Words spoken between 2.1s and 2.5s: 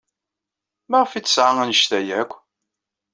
akk?